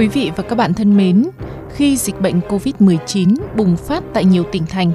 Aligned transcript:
Quý 0.00 0.08
vị 0.08 0.30
và 0.36 0.42
các 0.42 0.56
bạn 0.56 0.74
thân 0.74 0.96
mến, 0.96 1.24
khi 1.74 1.96
dịch 1.96 2.20
bệnh 2.20 2.40
COVID-19 2.40 3.36
bùng 3.56 3.76
phát 3.76 4.04
tại 4.14 4.24
nhiều 4.24 4.44
tỉnh 4.52 4.66
thành, 4.66 4.92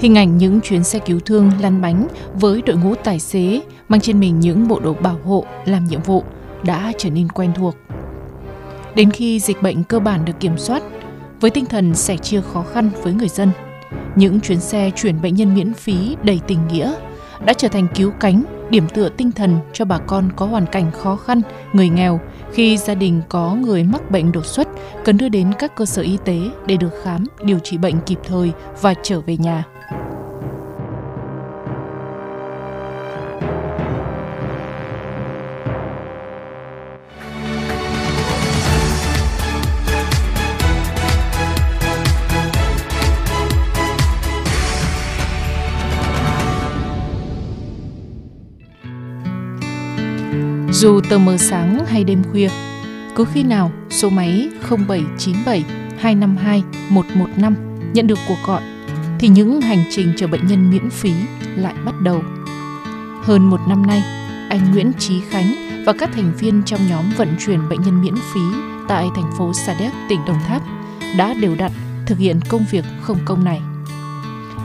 hình 0.00 0.18
ảnh 0.18 0.38
những 0.38 0.60
chuyến 0.60 0.84
xe 0.84 0.98
cứu 0.98 1.20
thương 1.20 1.50
lăn 1.60 1.80
bánh 1.80 2.08
với 2.34 2.62
đội 2.62 2.76
ngũ 2.76 2.94
tài 2.94 3.18
xế 3.18 3.60
mang 3.88 4.00
trên 4.00 4.20
mình 4.20 4.40
những 4.40 4.68
bộ 4.68 4.80
đồ 4.80 4.94
bảo 4.94 5.18
hộ 5.24 5.44
làm 5.64 5.84
nhiệm 5.84 6.02
vụ 6.02 6.24
đã 6.64 6.92
trở 6.98 7.10
nên 7.10 7.28
quen 7.28 7.52
thuộc. 7.56 7.76
Đến 8.94 9.10
khi 9.10 9.40
dịch 9.40 9.62
bệnh 9.62 9.84
cơ 9.84 9.98
bản 9.98 10.24
được 10.24 10.40
kiểm 10.40 10.58
soát, 10.58 10.82
với 11.40 11.50
tinh 11.50 11.66
thần 11.66 11.94
sẻ 11.94 12.16
chia 12.16 12.40
khó 12.40 12.64
khăn 12.72 12.90
với 13.02 13.12
người 13.12 13.28
dân, 13.28 13.50
những 14.16 14.40
chuyến 14.40 14.60
xe 14.60 14.90
chuyển 14.96 15.22
bệnh 15.22 15.34
nhân 15.34 15.54
miễn 15.54 15.74
phí 15.74 16.16
đầy 16.22 16.40
tình 16.46 16.58
nghĩa 16.72 16.94
đã 17.44 17.52
trở 17.52 17.68
thành 17.68 17.86
cứu 17.94 18.10
cánh, 18.20 18.42
điểm 18.72 18.88
tựa 18.94 19.08
tinh 19.08 19.32
thần 19.32 19.58
cho 19.72 19.84
bà 19.84 19.98
con 19.98 20.28
có 20.36 20.46
hoàn 20.46 20.66
cảnh 20.66 20.90
khó 20.90 21.16
khăn, 21.16 21.40
người 21.72 21.88
nghèo 21.88 22.20
khi 22.52 22.76
gia 22.76 22.94
đình 22.94 23.22
có 23.28 23.54
người 23.54 23.84
mắc 23.84 24.10
bệnh 24.10 24.32
đột 24.32 24.46
xuất 24.46 24.68
cần 25.04 25.18
đưa 25.18 25.28
đến 25.28 25.52
các 25.58 25.76
cơ 25.76 25.84
sở 25.84 26.02
y 26.02 26.18
tế 26.24 26.40
để 26.66 26.76
được 26.76 27.02
khám, 27.02 27.24
điều 27.44 27.58
trị 27.58 27.78
bệnh 27.78 28.00
kịp 28.06 28.18
thời 28.24 28.52
và 28.80 28.94
trở 29.02 29.20
về 29.20 29.36
nhà. 29.36 29.64
Dù 50.82 51.00
tờ 51.00 51.18
mờ 51.18 51.36
sáng 51.36 51.86
hay 51.86 52.04
đêm 52.04 52.22
khuya, 52.30 52.48
cứ 53.14 53.24
khi 53.32 53.42
nào 53.42 53.72
số 53.90 54.10
máy 54.10 54.48
0797 54.68 55.64
252 55.98 56.62
115 56.88 57.54
nhận 57.94 58.06
được 58.06 58.18
cuộc 58.28 58.38
gọi, 58.46 58.62
thì 59.18 59.28
những 59.28 59.60
hành 59.60 59.84
trình 59.90 60.12
chở 60.16 60.26
bệnh 60.26 60.46
nhân 60.46 60.70
miễn 60.70 60.90
phí 60.90 61.12
lại 61.56 61.74
bắt 61.84 62.00
đầu. 62.00 62.22
Hơn 63.22 63.50
một 63.50 63.60
năm 63.68 63.86
nay, 63.86 64.02
anh 64.50 64.72
Nguyễn 64.72 64.92
Trí 64.98 65.20
Khánh 65.20 65.54
và 65.86 65.92
các 65.92 66.10
thành 66.14 66.32
viên 66.38 66.62
trong 66.62 66.80
nhóm 66.88 67.04
vận 67.16 67.28
chuyển 67.46 67.68
bệnh 67.68 67.80
nhân 67.82 68.02
miễn 68.02 68.14
phí 68.34 68.40
tại 68.88 69.08
thành 69.14 69.30
phố 69.38 69.52
Sa 69.54 69.74
Đéc, 69.80 69.92
tỉnh 70.08 70.20
Đồng 70.26 70.40
Tháp 70.46 70.62
đã 71.18 71.34
đều 71.34 71.54
đặn 71.54 71.72
thực 72.06 72.18
hiện 72.18 72.40
công 72.48 72.64
việc 72.70 72.84
không 73.02 73.18
công 73.24 73.44
này. 73.44 73.60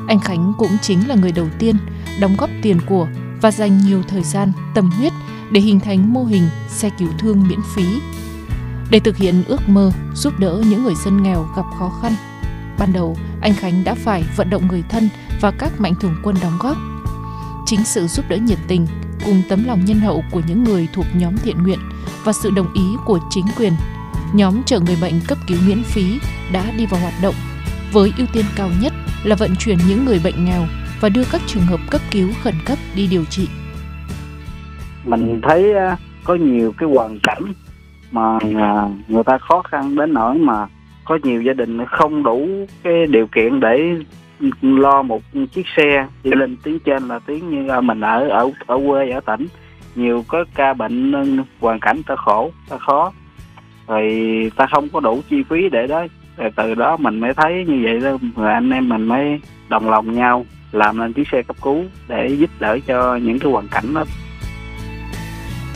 Anh 0.07 0.19
Khánh 0.19 0.53
cũng 0.57 0.77
chính 0.81 1.07
là 1.07 1.15
người 1.15 1.31
đầu 1.31 1.47
tiên 1.59 1.75
đóng 2.19 2.35
góp 2.37 2.49
tiền 2.61 2.77
của 2.89 3.07
và 3.41 3.51
dành 3.51 3.77
nhiều 3.77 4.03
thời 4.07 4.23
gian, 4.23 4.51
tâm 4.75 4.91
huyết 4.91 5.13
để 5.51 5.61
hình 5.61 5.79
thành 5.79 6.13
mô 6.13 6.23
hình 6.23 6.49
xe 6.69 6.89
cứu 6.99 7.09
thương 7.19 7.47
miễn 7.47 7.59
phí. 7.75 7.99
Để 8.89 8.99
thực 8.99 9.17
hiện 9.17 9.43
ước 9.47 9.69
mơ 9.69 9.91
giúp 10.15 10.39
đỡ 10.39 10.63
những 10.69 10.83
người 10.83 10.95
dân 11.05 11.23
nghèo 11.23 11.47
gặp 11.55 11.65
khó 11.79 11.91
khăn, 12.01 12.15
ban 12.79 12.93
đầu 12.93 13.17
anh 13.41 13.53
Khánh 13.53 13.83
đã 13.83 13.95
phải 13.95 14.23
vận 14.35 14.49
động 14.49 14.67
người 14.67 14.83
thân 14.89 15.09
và 15.41 15.51
các 15.51 15.81
mạnh 15.81 15.93
thường 16.01 16.15
quân 16.23 16.35
đóng 16.41 16.57
góp. 16.59 16.77
Chính 17.65 17.85
sự 17.85 18.07
giúp 18.07 18.25
đỡ 18.29 18.37
nhiệt 18.37 18.59
tình 18.67 18.87
cùng 19.25 19.41
tấm 19.49 19.63
lòng 19.63 19.85
nhân 19.85 19.99
hậu 19.99 20.23
của 20.31 20.41
những 20.47 20.63
người 20.63 20.87
thuộc 20.93 21.05
nhóm 21.13 21.37
thiện 21.37 21.63
nguyện 21.63 21.79
và 22.23 22.33
sự 22.33 22.49
đồng 22.49 22.73
ý 22.73 22.83
của 23.05 23.19
chính 23.29 23.45
quyền, 23.57 23.73
nhóm 24.33 24.63
chở 24.65 24.79
người 24.79 24.97
bệnh 25.01 25.21
cấp 25.27 25.37
cứu 25.47 25.57
miễn 25.67 25.83
phí 25.83 26.19
đã 26.51 26.71
đi 26.71 26.85
vào 26.85 27.01
hoạt 27.01 27.13
động 27.21 27.35
với 27.91 28.13
ưu 28.17 28.27
tiên 28.33 28.45
cao 28.55 28.69
nhất 28.81 28.93
là 29.23 29.35
vận 29.35 29.55
chuyển 29.55 29.77
những 29.87 30.05
người 30.05 30.19
bệnh 30.19 30.45
nghèo 30.45 30.67
và 31.01 31.09
đưa 31.09 31.23
các 31.23 31.41
trường 31.47 31.65
hợp 31.65 31.79
cấp 31.89 32.01
cứu 32.11 32.29
khẩn 32.43 32.55
cấp 32.65 32.77
đi 32.95 33.07
điều 33.07 33.25
trị 33.25 33.47
mình 35.05 35.41
thấy 35.41 35.73
ờ, 35.73 35.95
có 36.23 36.35
nhiều 36.35 36.73
cái 36.77 36.89
hoàn 36.89 37.19
cảnh 37.23 37.43
mà 38.11 38.37
ờ, 38.55 38.89
người 39.07 39.23
ta 39.23 39.37
khó 39.37 39.61
khăn 39.61 39.95
đến 39.95 40.13
nỗi 40.13 40.37
mà 40.37 40.67
có 41.05 41.19
nhiều 41.23 41.41
gia 41.41 41.53
đình 41.53 41.85
không 41.85 42.23
đủ 42.23 42.47
cái 42.83 43.05
điều 43.05 43.27
kiện 43.27 43.59
để 43.59 43.95
lo 44.61 45.01
một 45.01 45.21
chiếc 45.53 45.65
xe 45.77 46.07
đi 46.23 46.31
lên 46.31 46.57
tiếng 46.63 46.79
trên 46.79 47.07
là 47.07 47.19
tiếng 47.19 47.49
như 47.49 47.63
là 47.63 47.81
mình 47.81 48.01
ở 48.01 48.29
ở 48.29 48.51
ở 48.67 48.79
quê, 48.87 49.09
ở 49.09 49.19
tỉnh. 49.19 49.47
Nhiều 49.95 50.23
có 50.27 50.45
ca 50.55 50.73
bệnh 50.73 51.13
hoàn 51.59 51.79
cảnh 51.79 52.01
ta 52.07 52.15
khổ, 52.15 52.51
ta 52.69 52.77
khó. 52.77 53.11
Rồi 53.87 54.11
ta 54.55 54.67
không 54.71 54.89
có 54.89 54.99
đủ 54.99 55.21
chi 55.29 55.43
phí 55.49 55.69
để 55.69 55.87
đó 55.87 56.05
rồi 56.37 56.51
từ 56.55 56.75
đó 56.75 56.97
mình 56.97 57.19
mới 57.19 57.33
thấy 57.33 57.65
như 57.67 57.79
vậy 57.83 57.99
đó 57.99 58.17
rồi 58.35 58.53
anh 58.53 58.69
em 58.69 58.89
mình 58.89 59.03
mới 59.03 59.39
đồng 59.69 59.89
lòng 59.89 60.13
nhau 60.13 60.45
làm 60.71 60.97
nên 60.97 61.13
chiếc 61.13 61.27
xe 61.31 61.41
cấp 61.41 61.55
cứu 61.61 61.83
để 62.07 62.27
giúp 62.27 62.49
đỡ 62.59 62.79
cho 62.87 63.15
những 63.15 63.39
cái 63.39 63.51
hoàn 63.51 63.67
cảnh 63.67 63.93
đó. 63.93 64.03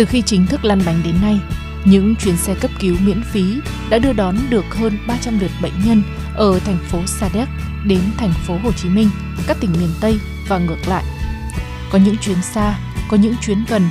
Từ 0.02 0.06
khi 0.06 0.22
chính 0.22 0.46
thức 0.46 0.66
lăn 0.66 0.82
bánh 0.86 1.02
đến 1.04 1.16
nay, 1.22 1.40
những 1.86 2.16
chuyến 2.16 2.38
xe 2.38 2.56
cấp 2.56 2.72
cứu 2.80 2.96
miễn 3.06 3.24
phí 3.24 3.60
đã 3.90 4.00
đưa 4.00 4.14
đón 4.14 4.36
được 4.50 4.76
hơn 4.76 4.98
300 5.08 5.40
lượt 5.40 5.52
bệnh 5.62 5.72
nhân 5.86 6.04
ở 6.36 6.60
thành 6.60 6.78
phố 6.78 7.00
Sa 7.06 7.30
Đéc 7.34 7.48
đến 7.86 8.00
thành 8.18 8.34
phố 8.48 8.58
Hồ 8.64 8.72
Chí 8.72 8.90
Minh, 8.90 9.10
các 9.48 9.58
tỉnh 9.60 9.72
miền 9.80 9.90
Tây 10.02 10.20
và 10.48 10.58
ngược 10.58 10.88
lại. 10.88 11.04
Có 11.92 12.00
những 12.06 12.18
chuyến 12.18 12.42
xa, 12.42 12.80
có 13.10 13.18
những 13.18 13.36
chuyến 13.42 13.58
gần, 13.70 13.90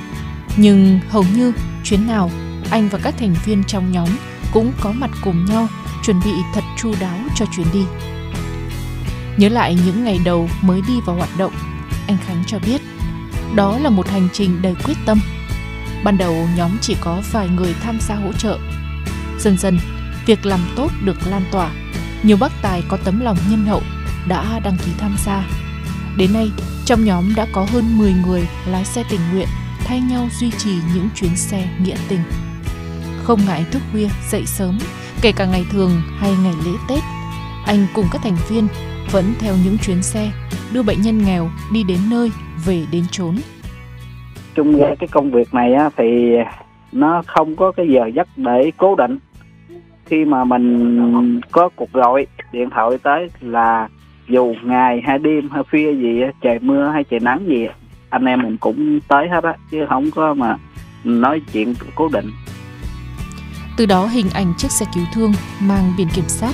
nhưng 0.57 0.99
hầu 1.09 1.25
như 1.35 1.53
chuyến 1.83 2.07
nào 2.07 2.31
anh 2.69 2.89
và 2.89 2.99
các 3.03 3.15
thành 3.17 3.35
viên 3.45 3.63
trong 3.63 3.91
nhóm 3.91 4.09
cũng 4.53 4.71
có 4.81 4.91
mặt 4.91 5.11
cùng 5.23 5.45
nhau 5.45 5.67
chuẩn 6.03 6.19
bị 6.25 6.33
thật 6.53 6.63
chu 6.77 6.93
đáo 6.99 7.17
cho 7.35 7.45
chuyến 7.55 7.67
đi. 7.73 7.83
Nhớ 9.37 9.49
lại 9.49 9.77
những 9.85 10.03
ngày 10.03 10.19
đầu 10.25 10.49
mới 10.61 10.81
đi 10.87 10.93
vào 11.05 11.15
hoạt 11.15 11.37
động, 11.37 11.53
anh 12.07 12.17
Khánh 12.27 12.43
cho 12.47 12.59
biết 12.59 12.81
đó 13.55 13.77
là 13.79 13.89
một 13.89 14.07
hành 14.07 14.27
trình 14.33 14.61
đầy 14.61 14.75
quyết 14.85 14.97
tâm. 15.05 15.19
Ban 16.03 16.17
đầu 16.17 16.47
nhóm 16.55 16.71
chỉ 16.81 16.95
có 17.01 17.21
vài 17.31 17.49
người 17.49 17.73
tham 17.83 17.99
gia 18.01 18.15
hỗ 18.15 18.33
trợ. 18.33 18.59
Dần 19.39 19.57
dần, 19.57 19.79
việc 20.25 20.45
làm 20.45 20.59
tốt 20.75 20.91
được 21.03 21.17
lan 21.27 21.43
tỏa. 21.51 21.71
Nhiều 22.23 22.37
bác 22.37 22.51
tài 22.61 22.83
có 22.87 22.97
tấm 22.97 23.19
lòng 23.19 23.37
nhân 23.49 23.65
hậu 23.65 23.81
đã 24.27 24.59
đăng 24.59 24.77
ký 24.85 24.91
tham 24.97 25.15
gia. 25.25 25.47
Đến 26.17 26.33
nay, 26.33 26.51
trong 26.85 27.05
nhóm 27.05 27.35
đã 27.35 27.47
có 27.53 27.67
hơn 27.71 27.97
10 27.97 28.13
người 28.13 28.47
lái 28.65 28.85
xe 28.85 29.03
tình 29.09 29.19
nguyện 29.33 29.47
thay 29.85 30.01
nhau 30.01 30.29
duy 30.39 30.51
trì 30.51 30.75
những 30.95 31.09
chuyến 31.15 31.35
xe 31.35 31.77
nghĩa 31.81 31.97
tình. 32.07 32.21
Không 33.23 33.45
ngại 33.45 33.65
thức 33.71 33.81
khuya, 33.91 34.09
dậy 34.31 34.45
sớm, 34.45 34.79
kể 35.21 35.31
cả 35.31 35.45
ngày 35.45 35.65
thường 35.71 36.01
hay 36.17 36.35
ngày 36.43 36.53
lễ 36.65 36.71
Tết, 36.89 36.99
anh 37.65 37.87
cùng 37.93 38.05
các 38.11 38.21
thành 38.23 38.37
viên 38.49 38.67
vẫn 39.11 39.33
theo 39.39 39.55
những 39.63 39.77
chuyến 39.77 40.03
xe 40.03 40.31
đưa 40.71 40.83
bệnh 40.83 41.01
nhân 41.01 41.25
nghèo 41.25 41.51
đi 41.73 41.83
đến 41.83 41.99
nơi, 42.09 42.31
về 42.65 42.85
đến 42.91 43.05
chốn 43.11 43.37
chung 44.55 44.77
ra 44.77 44.95
cái 44.99 45.07
công 45.07 45.31
việc 45.31 45.53
này 45.53 45.73
á, 45.73 45.89
thì 45.97 46.35
nó 46.91 47.23
không 47.27 47.55
có 47.55 47.71
cái 47.71 47.87
giờ 47.87 48.05
giấc 48.15 48.27
để 48.35 48.71
cố 48.77 48.95
định. 48.95 49.17
Khi 50.05 50.25
mà 50.25 50.43
mình 50.43 51.41
có 51.51 51.69
cuộc 51.75 51.91
gọi 51.93 52.27
điện 52.51 52.69
thoại 52.69 52.97
tới 53.03 53.27
là 53.41 53.87
dù 54.27 54.55
ngày 54.63 55.01
hay 55.05 55.19
đêm 55.19 55.49
hay 55.49 55.63
khuya 55.71 55.93
gì 55.93 56.21
trời 56.41 56.59
mưa 56.59 56.87
hay 56.87 57.03
trời 57.03 57.19
nắng 57.19 57.45
gì 57.47 57.67
anh 58.09 58.25
em 58.25 58.41
mình 58.41 58.57
cũng 58.57 58.99
tới 59.07 59.29
hết 59.29 59.43
á 59.43 59.53
chứ 59.71 59.85
không 59.89 60.11
có 60.11 60.33
mà 60.33 60.57
nói 61.03 61.41
chuyện 61.53 61.73
cố 61.95 62.09
định. 62.13 62.31
Từ 63.77 63.85
đó 63.85 64.05
hình 64.05 64.29
ảnh 64.33 64.53
chiếc 64.57 64.71
xe 64.71 64.85
cứu 64.95 65.03
thương 65.13 65.31
mang 65.61 65.93
biển 65.97 66.07
kiểm 66.15 66.25
soát 66.27 66.53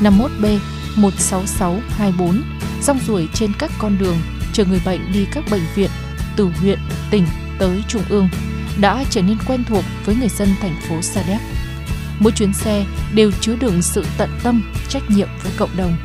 51B 0.00 0.58
16624 0.96 2.42
rong 2.80 2.98
ruổi 2.98 3.28
trên 3.34 3.50
các 3.58 3.70
con 3.78 3.92
đường 4.00 4.16
chờ 4.52 4.64
người 4.64 4.80
bệnh 4.86 5.00
đi 5.12 5.26
các 5.32 5.44
bệnh 5.50 5.62
viện 5.74 5.90
từ 6.36 6.50
huyện, 6.60 6.78
tỉnh 7.10 7.24
tới 7.58 7.84
trung 7.88 8.02
ương 8.08 8.28
đã 8.80 9.04
trở 9.10 9.22
nên 9.22 9.36
quen 9.46 9.64
thuộc 9.64 9.84
với 10.04 10.16
người 10.16 10.28
dân 10.28 10.48
thành 10.60 10.76
phố 10.88 11.02
Sa 11.02 11.22
Đéc. 11.28 11.38
Mỗi 12.18 12.32
chuyến 12.32 12.52
xe 12.52 12.84
đều 13.14 13.30
chứa 13.40 13.56
đựng 13.60 13.82
sự 13.82 14.04
tận 14.18 14.30
tâm, 14.42 14.62
trách 14.88 15.02
nhiệm 15.10 15.28
với 15.42 15.52
cộng 15.56 15.76
đồng. 15.76 15.96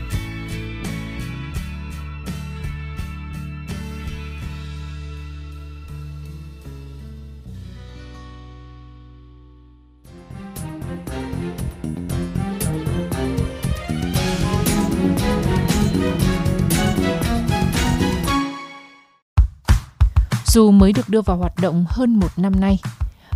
Dù 20.53 20.71
mới 20.71 20.93
được 20.93 21.09
đưa 21.09 21.21
vào 21.21 21.37
hoạt 21.37 21.53
động 21.61 21.85
hơn 21.89 22.19
một 22.19 22.27
năm 22.37 22.59
nay, 22.59 22.79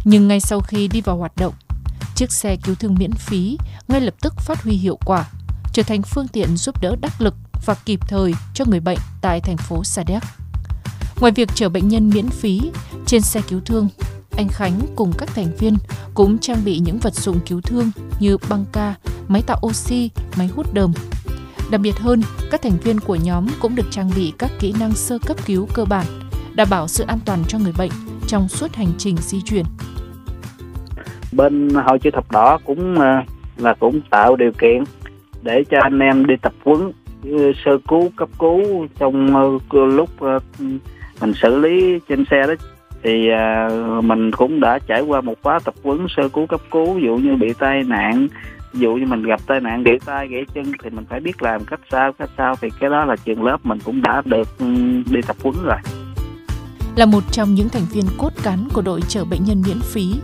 nhưng 0.04 0.28
ngay 0.28 0.40
sau 0.40 0.60
khi 0.60 0.88
đi 0.88 1.02
vào 1.02 1.18
hoạt 1.18 1.36
động, 1.36 1.54
chiếc 2.16 2.32
xe 2.32 2.56
cứu 2.56 2.76
thương 2.76 2.96
miễn 2.96 3.12
phí 3.12 3.58
ngay 3.88 4.02
lập 4.02 4.14
tức 4.22 4.34
phát 4.38 4.64
huy 4.64 4.74
hiệu 4.74 5.00
quả, 5.06 5.26
trở 5.74 5.84
thành 5.84 6.02
phương 6.02 6.28
tiện 6.28 6.58
giúp 6.58 6.82
đỡ 6.82 6.96
đắc 7.02 7.22
lực 7.22 7.36
và 7.66 7.74
kịp 7.74 8.00
thời 8.08 8.34
cho 8.54 8.66
người 8.68 8.80
bệnh 8.80 8.98
tại 9.22 9.42
thành 9.42 9.58
phố 9.58 9.84
Sa 9.84 10.04
Đéc. 10.04 10.24
Ngoài 11.20 11.32
việc 11.36 11.50
chở 11.56 11.70
bệnh 11.70 11.88
nhân 11.88 12.10
miễn 12.10 12.30
phí, 12.30 12.62
trên 13.06 13.22
xe 13.22 13.42
cứu 13.48 13.62
thương, 13.66 13.88
anh 14.38 14.48
Khánh 14.48 14.82
cùng 14.96 15.14
các 15.18 15.30
thành 15.36 15.56
viên 15.56 15.78
cũng 16.14 16.38
trang 16.38 16.64
bị 16.66 16.80
những 16.80 17.00
vật 17.00 17.16
dụng 17.16 17.40
cứu 17.46 17.62
thương 17.62 17.92
như 18.20 18.38
băng 18.50 18.66
ca, 18.72 18.96
máy 19.28 19.42
tạo 19.42 19.60
oxy, 19.68 20.10
máy 20.36 20.48
hút 20.48 20.74
đờm. 20.74 20.94
Đặc 21.72 21.82
biệt 21.82 21.98
hơn, 22.00 22.22
các 22.52 22.62
thành 22.62 22.78
viên 22.84 23.00
của 23.00 23.16
nhóm 23.16 23.48
cũng 23.60 23.76
được 23.76 23.88
trang 23.92 24.12
bị 24.16 24.34
các 24.38 24.52
kỹ 24.60 24.74
năng 24.80 24.94
sơ 24.94 25.18
cấp 25.26 25.38
cứu 25.46 25.68
cơ 25.74 25.86
bản, 25.86 26.06
đảm 26.56 26.68
bảo 26.72 26.88
sự 26.88 27.04
an 27.08 27.20
toàn 27.26 27.40
cho 27.48 27.60
người 27.60 27.74
bệnh 27.78 27.92
trong 28.28 28.48
suốt 28.48 28.76
hành 28.76 28.92
trình 28.98 29.18
di 29.18 29.42
chuyển. 29.42 29.66
Bên 31.32 31.70
hội 31.70 32.00
chữ 32.00 32.12
thập 32.12 32.32
đỏ 32.32 32.58
cũng 32.66 33.00
à, 33.00 33.26
là 33.58 33.74
cũng 33.74 34.02
tạo 34.10 34.36
điều 34.36 34.52
kiện 34.52 34.84
để 35.42 35.64
cho 35.70 35.78
anh 35.82 36.00
em 36.00 36.26
đi 36.26 36.36
tập 36.42 36.54
huấn 36.64 36.92
ừ, 37.24 37.52
sơ 37.66 37.78
cứu, 37.88 38.12
cấp 38.16 38.30
cứu 38.40 38.88
trong 39.00 39.36
ờ, 39.36 39.86
lúc 39.86 40.10
ờ, 40.20 40.40
mình 41.22 41.34
xử 41.42 41.60
lý 41.60 42.00
trên 42.10 42.26
xe 42.32 42.44
đó. 42.48 42.54
Thì 43.04 43.30
à, 43.30 43.70
mình 44.04 44.32
cũng 44.32 44.60
đã 44.60 44.80
trải 44.88 45.02
qua 45.02 45.22
một 45.22 45.34
khóa 45.44 45.60
tập 45.66 45.74
huấn, 45.84 46.08
sơ 46.18 46.30
cứu, 46.30 46.48
cấp 46.48 46.62
cứu, 46.72 46.94
ví 46.94 47.04
dụ 47.04 47.16
như 47.16 47.36
bị 47.36 47.54
tai 47.60 47.84
nạn, 47.84 48.28
ví 48.74 48.80
dụ 48.80 48.96
như 48.96 49.06
mình 49.06 49.24
gặp 49.24 49.40
tai 49.48 49.60
nạn 49.60 49.84
gãy 49.84 50.00
tay, 50.06 50.28
gãy 50.28 50.46
chân 50.54 50.66
thì 50.84 50.90
mình 50.90 51.06
phải 51.10 51.20
biết 51.20 51.42
làm 51.42 51.66
cách 51.66 51.80
sao 51.92 52.14
cách 52.14 52.30
sao. 52.38 52.56
Thì 52.62 52.70
cái 52.80 52.90
đó 52.90 53.06
là 53.06 53.16
trường 53.16 53.44
lớp 53.44 53.58
mình 53.64 53.80
cũng 53.86 54.02
đã 54.02 54.22
được 54.26 54.58
ừ, 54.60 54.66
đi 55.12 55.22
tập 55.28 55.36
huấn 55.44 55.56
rồi 55.64 56.05
là 56.96 57.06
một 57.06 57.24
trong 57.32 57.54
những 57.54 57.70
thành 57.70 57.86
viên 57.92 58.06
cốt 58.18 58.30
cán 58.44 58.68
của 58.74 58.82
đội 58.82 59.02
chở 59.08 59.26
bệnh 59.26 59.44
nhân 59.44 59.64
miễn 59.68 59.80
phí. 59.82 60.16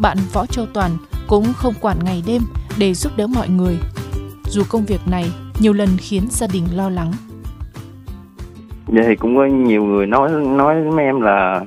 Bạn 0.00 0.18
võ 0.32 0.46
châu 0.46 0.66
toàn 0.74 0.90
cũng 1.26 1.44
không 1.56 1.74
quản 1.80 1.96
ngày 2.04 2.22
đêm 2.26 2.42
để 2.78 2.94
giúp 2.94 3.12
đỡ 3.16 3.26
mọi 3.26 3.48
người. 3.48 3.78
Dù 4.44 4.62
công 4.70 4.84
việc 4.84 5.00
này 5.10 5.32
nhiều 5.60 5.72
lần 5.72 5.88
khiến 5.98 6.22
gia 6.30 6.46
đình 6.52 6.64
lo 6.74 6.88
lắng. 6.88 7.12
Vậy 8.86 9.04
thì 9.06 9.16
cũng 9.16 9.36
có 9.36 9.44
nhiều 9.44 9.84
người 9.84 10.06
nói 10.06 10.30
nói 10.30 10.82
với 10.82 11.04
em 11.04 11.20
là 11.20 11.60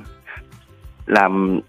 làm 1.06 1.60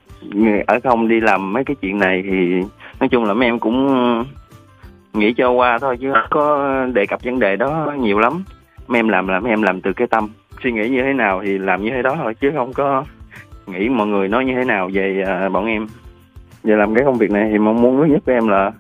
ở 0.68 0.80
không 0.84 1.08
đi 1.08 1.20
làm 1.20 1.54
mấy 1.54 1.64
cái 1.64 1.76
chuyện 1.82 2.00
này 2.00 2.24
thì 2.24 2.68
nói 3.00 3.10
chung 3.10 3.24
là 3.24 3.34
mấy 3.34 3.48
em 3.48 3.60
cũng 3.60 4.26
nghĩ 5.14 5.34
cho 5.38 5.52
qua 5.52 5.78
thôi 5.82 5.98
chứ 6.02 6.12
không 6.14 6.30
có 6.30 6.86
đề 6.94 7.06
cập 7.06 7.24
vấn 7.24 7.40
đề 7.40 7.56
đó 7.56 7.94
nhiều 8.00 8.20
lắm. 8.20 8.44
Mấy 8.88 9.00
em 9.00 9.08
làm 9.08 9.28
là 9.28 9.40
mấy 9.40 9.50
em 9.50 9.62
làm 9.62 9.82
từ 9.82 9.94
cái 9.94 10.08
tâm 10.08 10.30
suy 10.64 10.72
nghĩ 10.72 10.90
như 10.90 11.02
thế 11.02 11.14
nào 11.14 11.42
thì 11.46 11.58
làm 11.58 11.84
như 11.84 11.90
thế 11.90 12.02
đó 12.02 12.16
thôi 12.18 12.36
chứ 12.42 12.52
không 12.56 12.74
có 12.74 13.06
nghĩ 13.68 13.90
mọi 13.90 14.08
người 14.08 14.28
nói 14.28 14.46
như 14.46 14.54
thế 14.56 14.66
nào 14.66 14.90
về 14.94 15.24
uh, 15.46 15.52
bọn 15.52 15.66
em. 15.66 15.88
Về 16.64 16.76
làm 16.76 16.96
cái 16.96 17.04
công 17.06 17.18
việc 17.18 17.32
này 17.32 17.50
thì 17.52 17.58
mong 17.58 17.82
muốn 17.82 18.02
lớn 18.02 18.12
nhất 18.12 18.24
của 18.26 18.32
em 18.32 18.48
là 18.48 18.72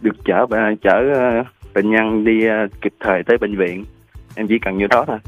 được 0.00 0.16
chở 0.24 0.46
chở 0.82 1.00
uh, 1.40 1.46
bệnh 1.74 1.90
nhân 1.90 2.24
đi 2.24 2.46
uh, 2.48 2.80
kịp 2.80 2.92
thời 3.00 3.22
tới 3.22 3.38
bệnh 3.38 3.56
viện. 3.56 3.84
Em 4.34 4.46
chỉ 4.46 4.58
cần 4.58 4.78
như 4.78 4.86
đó 4.86 5.04
thôi. 5.06 5.18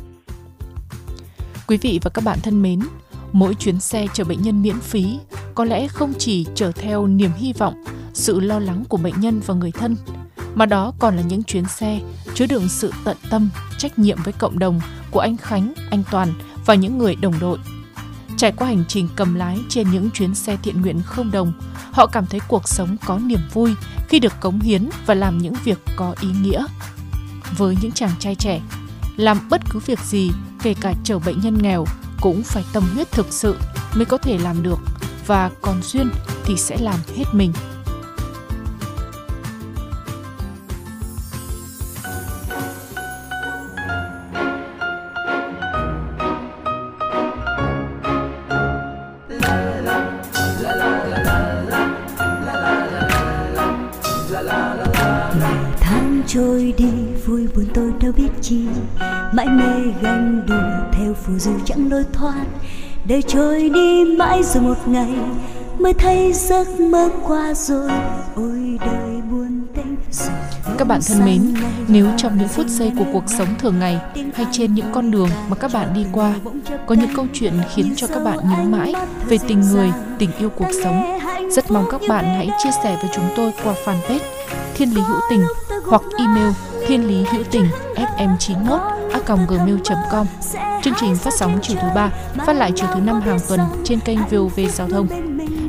Quý 1.69 1.79
vị 1.83 2.01
và 2.03 2.11
các 2.15 2.25
bạn 2.25 2.39
thân 2.43 2.63
mến 2.63 2.81
mỗi 3.33 3.55
chuyến 3.55 3.81
xe 3.81 4.07
chở 4.13 4.25
bệnh 4.25 4.43
nhân 4.43 4.63
miễn 4.63 4.79
phí 4.81 5.19
có 5.55 5.65
lẽ 5.65 5.87
không 5.89 6.13
chỉ 6.19 6.47
chở 6.55 6.73
theo 6.73 7.07
niềm 7.07 7.31
hy 7.37 7.53
vọng, 7.59 7.75
sự 8.13 8.41
lo 8.41 8.59
lắng 8.59 8.85
của 8.89 8.97
bệnh 8.97 9.15
nhân 9.21 9.41
và 9.47 9.55
người 9.55 9.73
thân, 9.73 9.97
mà 10.61 10.67
đó 10.67 10.93
còn 10.99 11.17
là 11.17 11.23
những 11.23 11.43
chuyến 11.43 11.65
xe 11.65 12.01
chứa 12.35 12.47
đựng 12.47 12.69
sự 12.69 12.93
tận 13.05 13.17
tâm, 13.31 13.51
trách 13.79 13.99
nhiệm 13.99 14.19
với 14.25 14.33
cộng 14.33 14.59
đồng 14.59 14.81
của 15.11 15.21
anh 15.21 15.37
Khánh, 15.37 15.73
anh 15.91 16.03
Toàn 16.11 16.33
và 16.67 16.75
những 16.75 16.99
người 16.99 17.15
đồng 17.15 17.39
đội. 17.41 17.59
Trải 18.37 18.53
qua 18.53 18.69
hành 18.69 18.85
trình 18.89 19.09
cầm 19.17 19.35
lái 19.35 19.59
trên 19.69 19.91
những 19.91 20.11
chuyến 20.11 20.35
xe 20.35 20.57
thiện 20.63 20.81
nguyện 20.81 21.03
không 21.05 21.31
đồng, 21.31 21.53
họ 21.93 22.07
cảm 22.07 22.27
thấy 22.27 22.41
cuộc 22.49 22.69
sống 22.69 22.97
có 23.07 23.19
niềm 23.19 23.41
vui 23.53 23.75
khi 24.09 24.19
được 24.19 24.33
cống 24.41 24.61
hiến 24.61 24.89
và 25.07 25.15
làm 25.15 25.39
những 25.39 25.55
việc 25.65 25.79
có 25.97 26.15
ý 26.21 26.29
nghĩa. 26.43 26.65
Với 27.57 27.77
những 27.83 27.93
chàng 27.93 28.13
trai 28.19 28.35
trẻ, 28.35 28.61
làm 29.17 29.49
bất 29.51 29.61
cứ 29.71 29.79
việc 29.79 29.99
gì, 29.99 30.31
kể 30.63 30.75
cả 30.81 30.95
chở 31.05 31.19
bệnh 31.19 31.41
nhân 31.41 31.63
nghèo, 31.63 31.85
cũng 32.21 32.43
phải 32.43 32.65
tâm 32.73 32.85
huyết 32.95 33.13
thực 33.13 33.27
sự 33.31 33.57
mới 33.95 34.05
có 34.05 34.19
thể 34.19 34.39
làm 34.39 34.63
được 34.63 34.79
và 35.27 35.51
còn 35.63 35.83
duyên 35.83 36.11
thì 36.45 36.57
sẽ 36.57 36.77
làm 36.79 37.01
hết 37.17 37.25
mình 37.33 37.53
trôi 56.35 56.75
đi 56.77 56.87
vui 57.27 57.47
buồn 57.57 57.67
tôi 57.75 57.93
đâu 58.01 58.13
biết 58.17 58.29
chi. 58.41 58.67
Mãi 59.33 59.47
mê 59.49 59.93
ganh 60.03 60.43
đùa 60.47 60.91
theo 60.93 61.15
phù 61.15 61.39
du 61.39 61.51
chẳng 61.65 61.91
lối 61.91 62.05
thoát. 62.13 62.45
Đời 63.05 63.23
trôi 63.23 63.71
đi 63.75 64.05
mãi 64.19 64.43
rồi 64.43 64.63
một 64.63 64.89
ngày 64.89 65.15
mới 65.79 65.93
thấy 65.95 66.33
giấc 66.33 66.81
mơ 66.81 67.11
qua 67.27 67.55
rồi. 67.55 67.91
Ôi 68.35 68.79
đời 68.81 69.21
buồn 69.31 69.63
tênh 69.77 69.97
rồi 70.13 70.31
các 70.79 70.89
bạn 70.89 71.01
thân 71.09 71.25
mến, 71.25 71.55
nếu 71.89 72.07
trong 72.17 72.39
những 72.39 72.49
phút 72.49 72.67
giây 72.67 72.93
của 72.99 73.05
cuộc 73.13 73.25
sống 73.27 73.49
thường 73.59 73.79
ngày 73.79 74.01
hay 74.35 74.47
trên 74.53 74.75
những 74.75 74.93
con 74.93 75.11
đường 75.11 75.29
mà 75.49 75.57
các 75.57 75.71
bạn 75.75 75.95
đi 75.95 76.07
qua 76.13 76.35
có 76.87 76.95
những 76.95 77.15
câu 77.17 77.27
chuyện 77.33 77.53
khiến 77.75 77.93
cho 77.97 78.07
các 78.07 78.25
bạn 78.25 78.39
nhớ 78.43 78.63
mãi 78.69 78.95
về 79.29 79.39
tình 79.49 79.61
người, 79.61 79.93
tình 80.19 80.31
yêu 80.39 80.49
cuộc 80.49 80.71
sống, 80.83 81.19
rất 81.51 81.71
mong 81.71 81.85
các 81.91 82.01
bạn 82.09 82.25
hãy 82.25 82.51
chia 82.65 82.71
sẻ 82.85 82.99
với 83.03 83.11
chúng 83.15 83.25
tôi 83.37 83.53
qua 83.65 83.75
fanpage 83.85 84.19
Thiên 84.81 84.95
Lý 84.95 85.01
Hữu 85.01 85.21
Tình 85.31 85.45
hoặc 85.87 86.03
email 86.19 86.53
thiên 86.87 87.09
lý 87.09 87.25
hữu 87.33 87.43
tình 87.51 87.65
fm 87.95 88.37
91 88.39 88.81
a 89.13 89.21
gmail.com. 89.49 90.27
Chương 90.83 90.95
trình 91.01 91.17
phát 91.17 91.31
sóng 91.35 91.59
chiều 91.63 91.77
thứ 91.83 91.89
ba, 91.95 92.11
phát 92.47 92.53
lại 92.53 92.73
chiều 92.77 92.89
thứ 92.95 93.01
năm 93.01 93.21
hàng 93.21 93.39
tuần 93.49 93.61
trên 93.85 94.01
kênh 94.01 94.19
VOV 94.31 94.61
Giao 94.73 94.89
thông. 94.89 95.07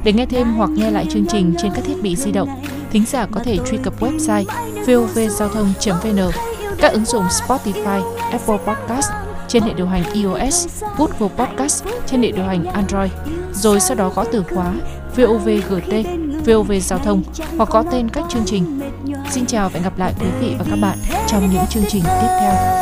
Để 0.03 0.13
nghe 0.13 0.25
thêm 0.25 0.53
hoặc 0.53 0.69
nghe 0.69 0.91
lại 0.91 1.05
chương 1.09 1.25
trình 1.25 1.53
trên 1.61 1.71
các 1.75 1.83
thiết 1.85 2.01
bị 2.01 2.15
di 2.15 2.31
động, 2.31 2.49
thính 2.91 3.03
giả 3.07 3.27
có 3.31 3.39
thể 3.43 3.57
truy 3.69 3.77
cập 3.83 4.01
website 4.01 4.45
vovgiao 4.87 5.49
thông.vn, 5.49 6.31
các 6.77 6.93
ứng 6.93 7.05
dụng 7.05 7.23
Spotify, 7.23 8.13
Apple 8.31 8.57
Podcast 8.57 9.11
trên 9.47 9.63
hệ 9.63 9.73
điều 9.73 9.87
hành 9.87 10.03
iOS, 10.13 10.83
Google 10.97 11.35
Podcast 11.37 11.83
trên 12.05 12.21
hệ 12.21 12.31
điều 12.31 12.45
hành 12.45 12.65
Android, 12.65 13.11
rồi 13.53 13.79
sau 13.79 13.95
đó 13.97 14.11
gõ 14.15 14.23
từ 14.31 14.43
khóa 14.53 14.73
VOVGT, 15.15 16.05
VOV 16.45 16.71
Giao 16.81 16.99
thông 16.99 17.23
hoặc 17.57 17.69
có 17.71 17.83
tên 17.91 18.09
các 18.09 18.23
chương 18.29 18.43
trình. 18.45 18.79
Xin 19.31 19.45
chào 19.45 19.69
và 19.69 19.73
hẹn 19.73 19.83
gặp 19.83 19.97
lại 19.97 20.13
quý 20.19 20.27
vị 20.41 20.55
và 20.59 20.65
các 20.69 20.77
bạn 20.81 20.97
trong 21.27 21.49
những 21.49 21.65
chương 21.69 21.83
trình 21.89 22.03
tiếp 22.03 22.27
theo. 22.39 22.80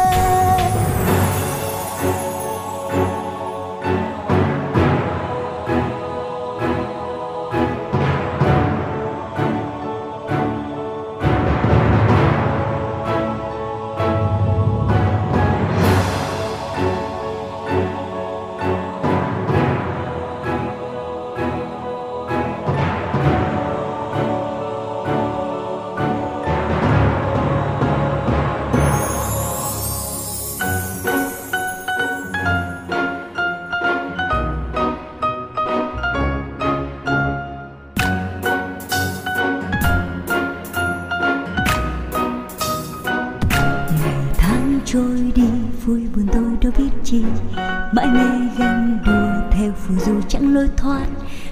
Lối 50.60 50.70
thoát. 50.78 51.06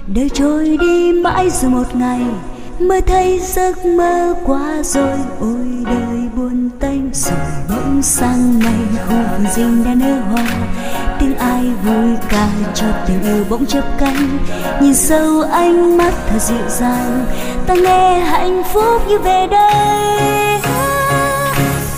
Đời 0.06 0.30
trôi 0.34 0.76
đi 0.80 1.12
mãi 1.12 1.50
rồi 1.50 1.70
một 1.70 1.94
ngày 1.94 2.20
mới 2.80 3.00
thấy 3.00 3.40
giấc 3.42 3.86
mơ 3.86 4.34
quá 4.44 4.82
rồi 4.84 5.18
ôi 5.40 5.84
đời 5.84 6.28
buồn 6.36 6.70
tênh 6.80 7.00
rồi 7.12 7.38
bỗng 7.68 8.02
sang 8.02 8.58
ngày 8.58 9.00
khu 9.08 9.16
vườn 9.56 9.84
đã 9.84 9.94
nở 9.94 10.20
hoa. 10.30 10.46
Tiếng 11.20 11.36
ai 11.36 11.64
vui 11.84 12.16
ca 12.28 12.48
cho 12.74 12.86
tình 13.06 13.22
yêu 13.22 13.44
bỗng 13.50 13.66
chớp 13.66 13.82
cánh. 13.98 14.38
Nhìn 14.80 14.94
sâu 14.94 15.42
ánh 15.42 15.96
mắt 15.96 16.12
thật 16.30 16.38
dịu 16.38 16.68
dàng, 16.68 17.24
ta 17.66 17.74
nghe 17.74 18.20
hạnh 18.20 18.62
phúc 18.72 19.02
như 19.08 19.18
về 19.18 19.46
đây. 19.50 20.60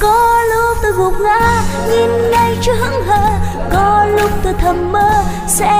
Có 0.00 0.43
lúc 0.55 0.79
tôi 0.83 0.93
gục 0.93 1.21
ngã, 1.21 1.62
nhìn 1.90 2.31
ngay 2.31 2.59
chưa 2.62 2.75
hững 2.75 3.02
hờ. 3.07 3.29
Có 3.73 4.07
lúc 4.19 4.31
tôi 4.43 4.55
thầm 4.59 4.93
mơ, 4.93 5.25
sẽ 5.49 5.79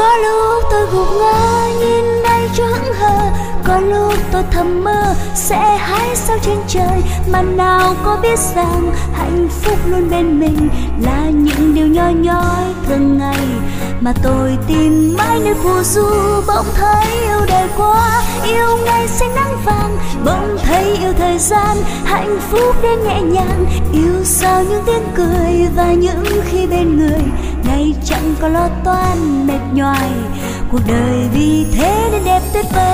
Có 0.00 0.16
lúc 0.16 0.64
tôi 0.70 0.86
gục 0.92 1.08
ngã, 1.20 1.68
nhìn 1.80 2.22
ngay 2.22 2.48
cho 2.54 2.64
hững 2.66 2.94
hờ. 2.94 3.30
Có 3.64 3.80
lúc 3.80 4.14
tôi 4.32 4.42
thầm 4.50 4.84
mơ, 4.84 5.14
sẽ 5.34 5.76
hái 5.76 6.16
sao 6.16 6.38
trên 6.42 6.56
trời, 6.68 7.02
mà 7.32 7.42
nào 7.42 7.94
có 8.04 8.18
biết 8.22 8.38
rằng 8.54 8.92
hạnh 9.12 9.48
phúc 9.62 9.78
luôn 9.86 10.10
bên 10.10 10.40
mình 10.40 10.68
là 11.02 11.24
những 11.30 11.74
điều 11.74 11.86
nho 11.86 12.08
nhói 12.08 12.74
thường 12.88 13.18
ngày. 13.18 13.46
Mà 14.00 14.12
tôi 14.22 14.58
tìm 14.68 15.14
mãi 15.18 15.40
nơi 15.44 15.54
phù 15.54 15.82
du, 15.82 16.06
bỗng 16.46 16.66
thấy 16.74 17.06
yêu 17.22 17.40
đời 17.46 17.68
quá, 17.76 18.22
yêu 18.44 18.76
ngày 18.84 19.08
xanh 19.08 19.34
nắng 19.34 19.56
vàng. 19.64 19.96
Bỗng 20.24 20.56
thấy 20.64 20.96
yêu 21.00 21.12
thời 21.18 21.38
gian, 21.38 21.76
hạnh 22.04 22.38
phúc 22.50 22.76
đến 22.82 22.98
nhẹ 23.04 23.22
nhàng. 23.22 23.66
Yêu 23.92 24.24
sao 24.24 24.64
những 24.64 24.82
tiếng 24.86 25.04
cười 25.16 25.68
và 25.76 25.92
những 25.92 26.24
khi 26.50 26.66
bên 26.66 26.96
người 26.98 27.22
ngày 27.70 27.94
chẳng 28.04 28.34
có 28.40 28.48
lo 28.48 28.68
toan 28.84 29.46
mệt 29.46 29.60
nhoài. 29.74 30.10
Cuộc 30.72 30.80
đời 30.88 31.28
vì 31.34 31.66
thế 31.72 32.08
nên 32.12 32.24
đẹp 32.24 32.40
tuyệt 32.52 32.64
vời. 32.74 32.89